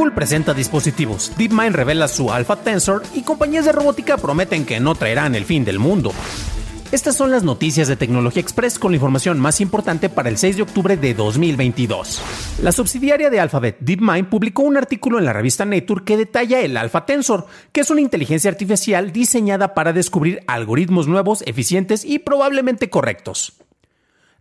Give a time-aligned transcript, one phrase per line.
[0.00, 4.94] Google presenta dispositivos, DeepMind revela su Alpha Tensor y compañías de robótica prometen que no
[4.94, 6.14] traerán el fin del mundo.
[6.90, 10.56] Estas son las noticias de Tecnología Express con la información más importante para el 6
[10.56, 12.22] de octubre de 2022.
[12.62, 16.78] La subsidiaria de Alphabet, DeepMind, publicó un artículo en la revista Nature que detalla el
[16.78, 22.88] Alpha Tensor, que es una inteligencia artificial diseñada para descubrir algoritmos nuevos, eficientes y probablemente
[22.88, 23.52] correctos.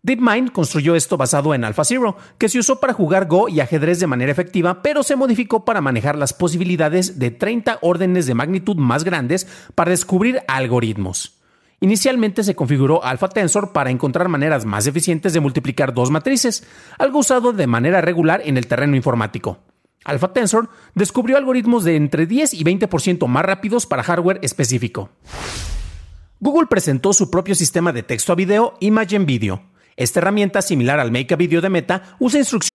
[0.02, 4.08] DeepMind construyó esto basado en AlphaZero, que se usó para jugar Go y ajedrez de
[4.08, 9.04] manera efectiva, pero se modificó para manejar las posibilidades de 30 órdenes de magnitud más
[9.04, 11.40] grandes para descubrir algoritmos.
[11.82, 17.20] Inicialmente se configuró Alpha Tensor para encontrar maneras más eficientes de multiplicar dos matrices, algo
[17.20, 19.60] usado de manera regular en el terreno informático.
[20.06, 25.10] Alpha Tensor descubrió algoritmos de entre 10 y 20% más rápidos para hardware específico.
[26.40, 29.69] Google presentó su propio sistema de texto a video Imagen Video.
[30.00, 32.70] Esta herramienta, similar al Make a Video de Meta, usa instrucciones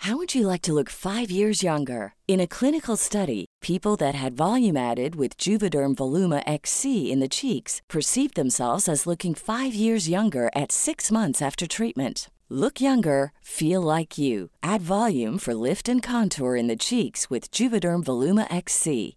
[0.00, 2.12] How would you like to look five years younger?
[2.28, 7.28] In a clinical study, people that had volume added with Juvederm Voluma XC in the
[7.28, 12.28] cheeks perceived themselves as looking five years younger at six months after treatment.
[12.50, 14.50] Look younger, feel like you.
[14.62, 19.16] Add volume for lift and contour in the cheeks with Juvederm Voluma XC.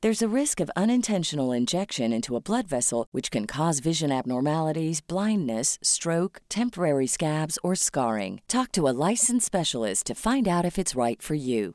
[0.00, 5.00] There's a risk of unintentional injection into a blood vessel, which can cause vision abnormalities,
[5.00, 8.40] blindness, stroke, temporary scabs, or scarring.
[8.46, 11.74] Talk to a licensed specialist to find out if it's right for you.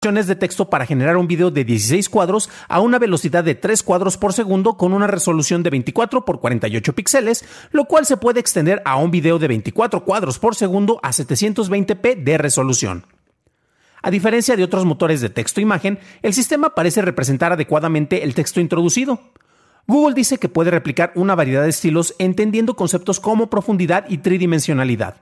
[0.00, 4.16] de texto para generar un video de 16 cuadros a una velocidad de 3 cuadros
[4.16, 8.80] por segundo con una resolución de 24 por 48 píxeles, lo cual se puede extender
[8.86, 13.15] a un video de 24 cuadros por segundo a 720p de resolución.
[14.06, 19.18] A diferencia de otros motores de texto-imagen, el sistema parece representar adecuadamente el texto introducido.
[19.88, 25.16] Google dice que puede replicar una variedad de estilos entendiendo conceptos como profundidad y tridimensionalidad.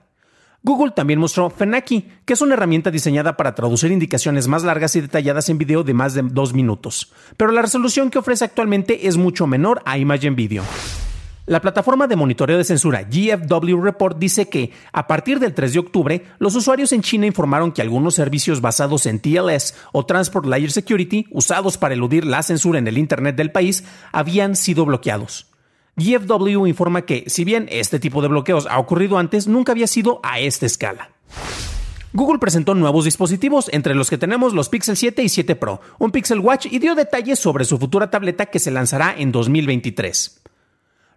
[0.61, 5.01] Google también mostró Fenaki, que es una herramienta diseñada para traducir indicaciones más largas y
[5.01, 9.17] detalladas en video de más de dos minutos, pero la resolución que ofrece actualmente es
[9.17, 10.63] mucho menor a Imagen Video.
[11.47, 15.79] La plataforma de monitoreo de censura GFW Report dice que, a partir del 3 de
[15.79, 20.71] octubre, los usuarios en China informaron que algunos servicios basados en TLS o Transport Layer
[20.71, 25.45] Security, usados para eludir la censura en el Internet del país, habían sido bloqueados.
[25.97, 30.21] GFW informa que, si bien este tipo de bloqueos ha ocurrido antes, nunca había sido
[30.23, 31.11] a esta escala.
[32.11, 36.09] Google presentó nuevos dispositivos, entre los que tenemos los Pixel 7 y 7 Pro, un
[36.09, 40.41] Pixel Watch y dio detalles sobre su futura tableta que se lanzará en 2023.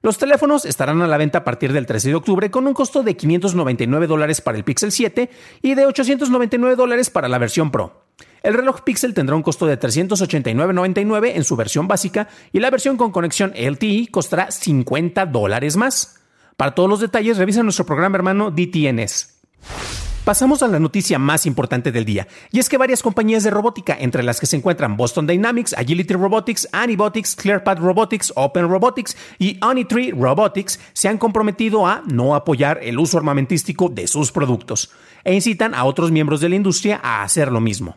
[0.01, 3.03] Los teléfonos estarán a la venta a partir del 13 de octubre con un costo
[3.03, 5.29] de 599 dólares para el Pixel 7
[5.63, 8.05] y de 899 dólares para la versión Pro.
[8.43, 12.97] El reloj Pixel tendrá un costo de 389.99 en su versión básica y la versión
[12.97, 16.21] con conexión LTE costará 50 dólares más.
[16.57, 20.08] Para todos los detalles revisa nuestro programa hermano DTNS.
[20.29, 23.97] Pasamos a la noticia más importante del día, y es que varias compañías de robótica,
[23.99, 29.59] entre las que se encuentran Boston Dynamics, Agility Robotics, Anibotics, ClearPath Robotics, Open Robotics y
[29.65, 34.91] Onitree Robotics, se han comprometido a no apoyar el uso armamentístico de sus productos,
[35.25, 37.97] e incitan a otros miembros de la industria a hacer lo mismo.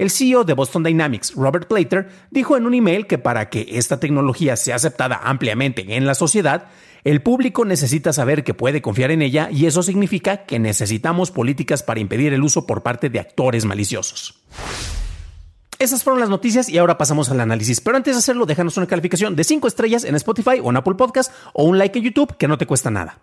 [0.00, 4.00] El CEO de Boston Dynamics, Robert Plater, dijo en un email que para que esta
[4.00, 6.68] tecnología sea aceptada ampliamente en la sociedad,
[7.04, 11.82] el público necesita saber que puede confiar en ella y eso significa que necesitamos políticas
[11.82, 14.40] para impedir el uso por parte de actores maliciosos.
[15.78, 17.82] Esas fueron las noticias y ahora pasamos al análisis.
[17.82, 20.94] Pero antes de hacerlo, déjanos una calificación de 5 estrellas en Spotify o en Apple
[20.94, 23.18] Podcast o un like en YouTube que no te cuesta nada.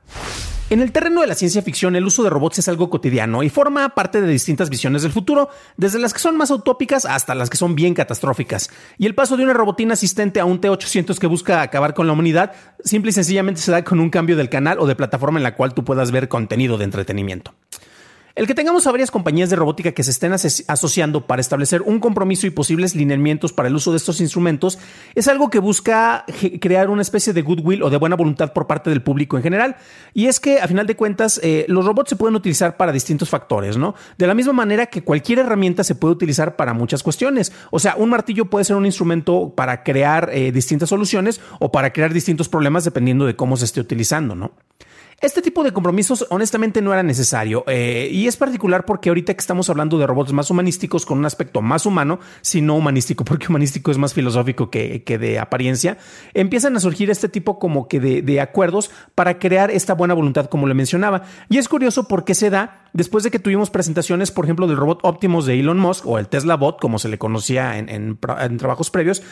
[0.69, 3.49] En el terreno de la ciencia ficción, el uso de robots es algo cotidiano y
[3.49, 5.47] forma parte de distintas visiones del futuro,
[5.77, 8.69] desde las que son más utópicas hasta las que son bien catastróficas.
[8.97, 12.11] Y el paso de una robotina asistente a un T-800 que busca acabar con la
[12.11, 12.51] humanidad,
[12.83, 15.55] simple y sencillamente se da con un cambio del canal o de plataforma en la
[15.55, 17.53] cual tú puedas ver contenido de entretenimiento.
[18.37, 21.99] El que tengamos a varias compañías de robótica que se estén asociando para establecer un
[21.99, 24.77] compromiso y posibles lineamientos para el uso de estos instrumentos
[25.15, 26.23] es algo que busca
[26.61, 29.77] crear una especie de goodwill o de buena voluntad por parte del público en general.
[30.13, 33.27] Y es que, a final de cuentas, eh, los robots se pueden utilizar para distintos
[33.27, 33.95] factores, ¿no?
[34.19, 37.51] De la misma manera que cualquier herramienta se puede utilizar para muchas cuestiones.
[37.71, 41.91] O sea, un martillo puede ser un instrumento para crear eh, distintas soluciones o para
[41.91, 44.51] crear distintos problemas dependiendo de cómo se esté utilizando, ¿no?
[45.19, 49.39] Este tipo de compromisos honestamente no era necesario eh, y es particular porque ahorita que
[49.39, 53.47] estamos hablando de robots más humanísticos con un aspecto más humano, si no humanístico, porque
[53.47, 55.97] humanístico es más filosófico que, de apariencia,
[56.35, 60.51] empiezan a surgir este tipo como que de, de acuerdos para crear esta buena voluntad
[60.51, 61.23] como le mencionaba.
[61.49, 64.99] Y es curioso porque se da después de que tuvimos presentaciones, por ejemplo, del robot
[65.01, 68.91] Optimus de Elon Musk o el Tesla Bot, como se le conocía en, en trabajos
[68.91, 69.23] previos,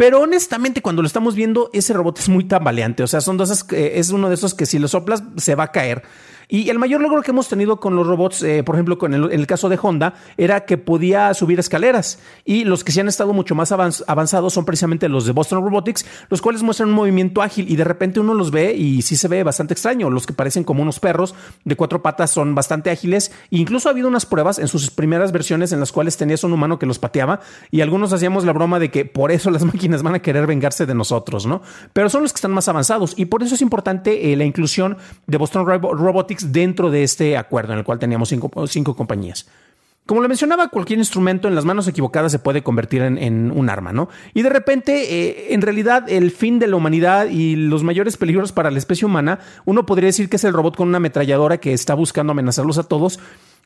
[0.00, 3.02] pero honestamente, cuando lo estamos viendo, ese robot es muy tambaleante.
[3.02, 5.64] O sea, son dos, eh, es uno de esos que si lo soplas se va
[5.64, 6.02] a caer.
[6.50, 9.46] Y el mayor logro que hemos tenido con los robots, eh, por ejemplo, con el,
[9.46, 12.18] caso de Honda, era que podía subir escaleras.
[12.44, 16.04] Y los que sí han estado mucho más avanzados son precisamente los de Boston Robotics,
[16.28, 19.28] los cuales muestran un movimiento ágil y de repente uno los ve y sí se
[19.28, 20.10] ve bastante extraño.
[20.10, 23.30] Los que parecen como unos perros de cuatro patas son bastante ágiles.
[23.50, 26.52] E incluso ha habido unas pruebas en sus primeras versiones en las cuales tenías un
[26.52, 30.02] humano que los pateaba y algunos hacíamos la broma de que por eso las máquinas
[30.02, 31.62] van a querer vengarse de nosotros, ¿no?
[31.92, 34.96] Pero son los que están más avanzados y por eso es importante eh, la inclusión
[35.26, 39.46] de Boston Robotics dentro de este acuerdo en el cual teníamos cinco, compañías.
[40.06, 43.92] Como le mencionaba, cualquier instrumento en las manos equivocadas se puede convertir en, un arma,
[43.92, 44.08] ¿no?
[44.34, 48.50] Y de repente, eh, en realidad, el fin de la humanidad y los mayores peligros
[48.50, 51.72] para la especie humana, uno podría decir que es el robot con una ametralladora que
[51.72, 53.20] está buscando amenazarlos a todos,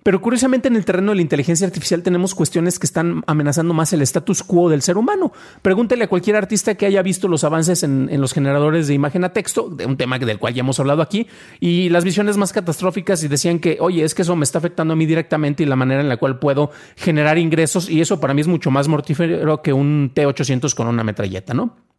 [0.04, 3.92] pero curiosamente en el terreno de la inteligencia artificial tenemos cuestiones que están amenazando más
[3.94, 5.32] el status quo del ser humano.
[5.62, 9.32] Pregúntele a cualquier artista que haya visto los avances en, los generadores de imagen a
[9.32, 11.26] texto, de un tema del cual ya hemos hablado aquí,
[11.58, 14.92] y las visiones más catastróficas y decían que, oye, es que eso me está afectando
[14.92, 18.34] a mí directamente y la manera en la cual puedo generar ingresos y eso para
[18.34, 21.93] mí es mucho más mortífero que un T800 con una metralleta, ¿no?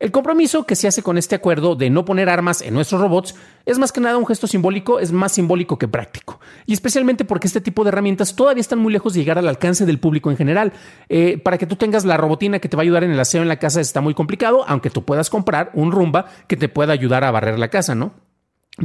[0.00, 3.34] El compromiso que se hace con este acuerdo de no poner armas en nuestros robots
[3.66, 6.40] es más que nada un gesto simbólico, es más simbólico que práctico.
[6.64, 9.84] Y especialmente porque este tipo de herramientas todavía están muy lejos de llegar al alcance
[9.84, 10.72] del público en general.
[11.10, 13.42] Eh, para que tú tengas la robotina que te va a ayudar en el aseo
[13.42, 16.94] en la casa está muy complicado, aunque tú puedas comprar un rumba que te pueda
[16.94, 18.12] ayudar a barrer la casa, ¿no?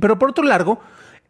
[0.02, 0.82] Pero por otro lado,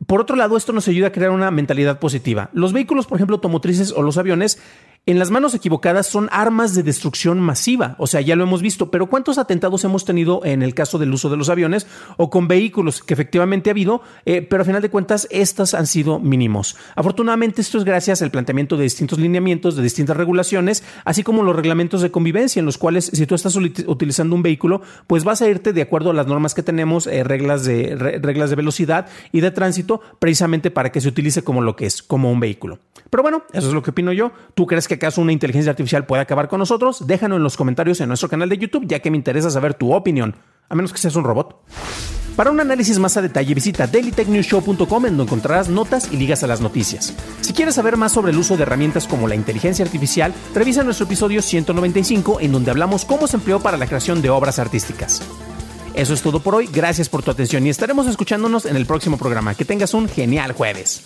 [0.07, 2.49] por otro lado, esto nos ayuda a crear una mentalidad positiva.
[2.53, 4.59] Los vehículos, por ejemplo, automotrices o los aviones,
[5.07, 8.89] en las manos equivocadas son armas de destrucción masiva, o sea, ya lo hemos visto,
[8.89, 11.85] pero ¿cuántos atentados hemos tenido en el caso del uso de los aviones
[12.17, 15.85] o con vehículos que efectivamente ha habido, eh, pero a final de cuentas estas han
[15.85, 16.75] sido mínimos?
[16.95, 21.55] Afortunadamente esto es gracias al planteamiento de distintos lineamientos, de distintas regulaciones, así como los
[21.55, 25.47] reglamentos de convivencia en los cuales si tú estás utilizando un vehículo, pues vas a
[25.47, 29.41] irte de acuerdo a las normas que tenemos, eh, reglas, de, reglas de velocidad y
[29.41, 32.79] de tránsito, precisamente para que se utilice como lo que es, como un vehículo.
[33.11, 34.31] Pero bueno, eso es lo que opino yo.
[34.55, 37.05] ¿Tú crees que acaso una inteligencia artificial puede acabar con nosotros?
[37.05, 39.93] Déjanos en los comentarios en nuestro canal de YouTube, ya que me interesa saber tu
[39.93, 40.35] opinión,
[40.69, 41.61] a menos que seas un robot.
[42.35, 46.61] Para un análisis más a detalle, visita dailytechnewshow.com donde encontrarás notas y ligas a las
[46.61, 47.13] noticias.
[47.41, 51.05] Si quieres saber más sobre el uso de herramientas como la inteligencia artificial, revisa nuestro
[51.05, 55.21] episodio 195 en donde hablamos cómo se empleó para la creación de obras artísticas.
[55.93, 59.17] Eso es todo por hoy, gracias por tu atención y estaremos escuchándonos en el próximo
[59.17, 59.55] programa.
[59.55, 61.03] Que tengas un genial jueves.